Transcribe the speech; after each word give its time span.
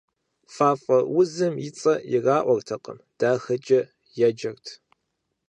Фафӏэ 0.53 0.99
узым 1.19 1.55
и 1.67 1.69
цӏэ 1.79 1.93
ираӏуэртэкъым, 2.15 2.97
«дахэкӏэ» 3.19 3.81
еджэрт. 4.27 4.65